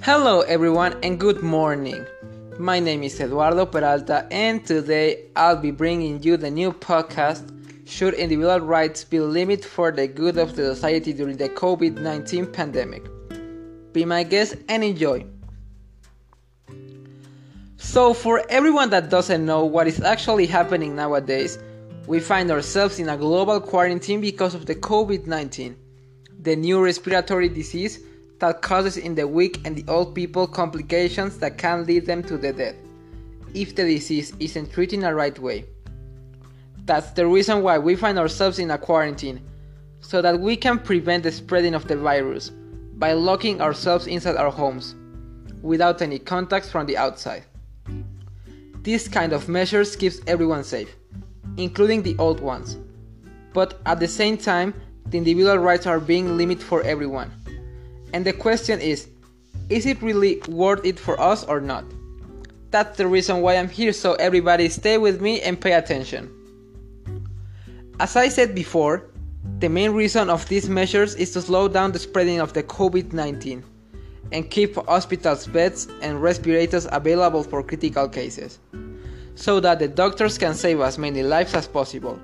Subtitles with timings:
[0.00, 2.06] Hello, everyone, and good morning.
[2.58, 7.52] My name is Eduardo Peralta, and today I'll be bringing you the new podcast
[7.86, 12.46] Should Individual Rights Be Limited for the Good of the Society During the COVID 19
[12.46, 13.04] Pandemic?
[13.92, 15.26] Be my guest and enjoy.
[17.76, 21.58] So, for everyone that doesn't know what is actually happening nowadays,
[22.06, 25.76] we find ourselves in a global quarantine because of the COVID 19,
[26.40, 28.00] the new respiratory disease
[28.40, 32.36] that causes in the weak and the old people complications that can lead them to
[32.36, 32.74] the death
[33.54, 35.64] if the disease isn't treated in the right way.
[36.84, 39.40] That's the reason why we find ourselves in a quarantine,
[40.00, 42.50] so that we can prevent the spreading of the virus
[42.96, 44.94] by locking ourselves inside our homes
[45.62, 47.44] without any contacts from the outside.
[48.82, 50.94] This kind of measures keeps everyone safe,
[51.56, 52.76] including the old ones.
[53.54, 54.74] But at the same time,
[55.06, 57.30] the individual rights are being limited for everyone.
[58.14, 59.08] And the question is
[59.68, 61.84] is it really worth it for us or not?
[62.70, 66.30] That's the reason why I'm here, so everybody stay with me and pay attention.
[67.98, 69.10] As I said before,
[69.58, 73.12] the main reason of these measures is to slow down the spreading of the COVID
[73.12, 73.64] 19
[74.30, 78.60] and keep hospitals' beds and respirators available for critical cases,
[79.34, 82.20] so that the doctors can save as many lives as possible.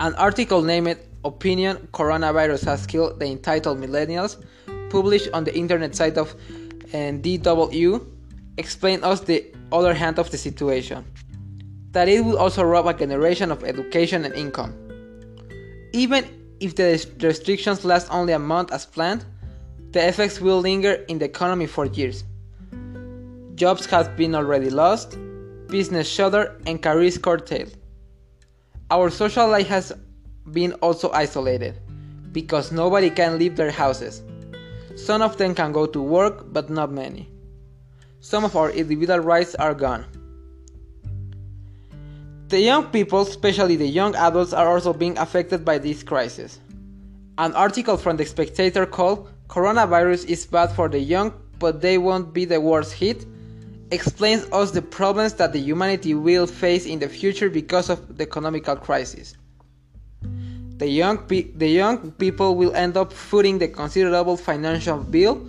[0.00, 4.42] An article named opinion coronavirus has killed the entitled millennials,
[4.90, 6.34] published on the internet site of
[6.92, 8.06] DW,
[8.58, 11.04] explain us the other hand of the situation.
[11.92, 14.74] That it will also rob a generation of education and income.
[15.92, 16.26] Even
[16.60, 19.24] if the restrictions last only a month as planned,
[19.90, 22.24] the effects will linger in the economy for years.
[23.56, 25.18] Jobs have been already lost,
[25.68, 27.74] business shuttered, and careers curtailed.
[28.90, 29.92] Our social life has
[30.50, 31.78] being also isolated
[32.32, 34.22] because nobody can leave their houses.
[34.96, 37.28] Some of them can go to work, but not many.
[38.20, 40.04] Some of our individual rights are gone.
[42.48, 46.60] The young people, especially the young adults, are also being affected by this crisis.
[47.38, 52.34] An article from The Spectator called Coronavirus is bad for the young, but they won't
[52.34, 53.26] be the worst hit
[53.92, 58.22] explains us the problems that the humanity will face in the future because of the
[58.22, 59.36] economical crisis.
[60.82, 65.48] The young, pe- the young people will end up footing the considerable financial bill,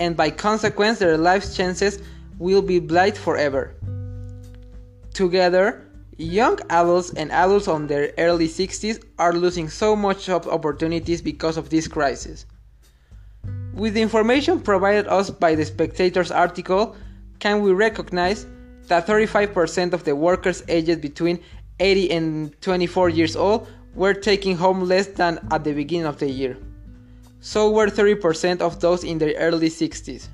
[0.00, 2.00] and by consequence, their life chances
[2.40, 3.76] will be blighted forever.
[5.14, 5.86] Together,
[6.18, 11.56] young adults and adults on their early 60s are losing so much job opportunities because
[11.56, 12.44] of this crisis.
[13.74, 16.96] With the information provided us by the Spectator's article,
[17.38, 18.48] can we recognize
[18.88, 21.38] that 35% of the workers aged between
[21.78, 26.28] 80 and 24 years old were taking home less than at the beginning of the
[26.28, 26.56] year.
[27.40, 30.28] So were 30% of those in their early 60s.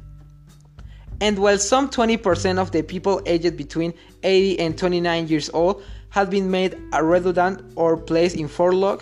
[1.21, 6.31] And while some 20% of the people aged between 80 and 29 years old had
[6.31, 9.01] been made a redundant or placed in furlough,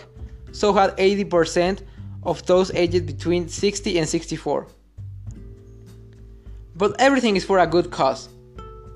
[0.52, 1.80] so had 80%
[2.22, 4.66] of those aged between 60 and 64.
[6.74, 8.28] But everything is for a good cause.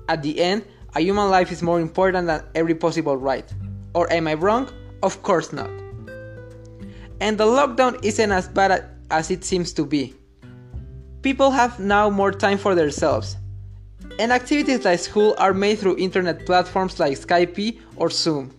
[0.09, 3.51] At the end, a human life is more important than every possible right.
[3.93, 4.69] Or am I wrong?
[5.03, 5.69] Of course not.
[7.19, 10.13] And the lockdown isn't as bad as it seems to be.
[11.21, 13.37] People have now more time for themselves.
[14.19, 18.55] And activities like school are made through internet platforms like Skype or Zoom.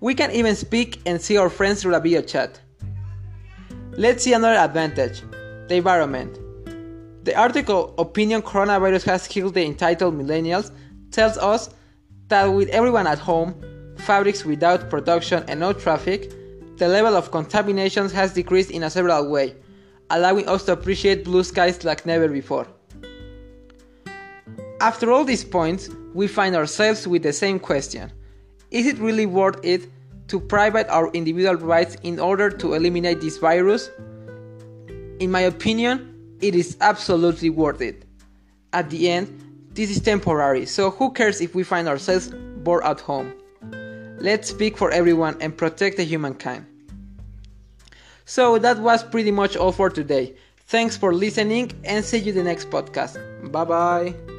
[0.00, 2.60] We can even speak and see our friends through a video chat.
[3.92, 5.22] Let's see another advantage
[5.68, 6.38] the environment.
[7.24, 10.72] The article Opinion Coronavirus Has Killed the Entitled Millennials
[11.12, 11.70] tells us
[12.28, 13.54] that with everyone at home,
[14.00, 16.32] fabrics without production and no traffic,
[16.76, 19.54] the level of contamination has decreased in a several way,
[20.10, 22.66] allowing us to appreciate blue skies like never before.
[24.80, 28.10] After all these points, we find ourselves with the same question
[28.70, 29.88] Is it really worth it
[30.28, 33.90] to private our individual rights in order to eliminate this virus?
[35.18, 38.06] In my opinion, it is absolutely worth it.
[38.72, 42.30] At the end, this is temporary, so who cares if we find ourselves
[42.62, 43.32] bored at home?
[44.20, 46.66] Let's speak for everyone and protect the humankind.
[48.26, 50.36] So that was pretty much all for today.
[50.66, 53.18] Thanks for listening and see you the next podcast.
[53.50, 54.29] Bye bye.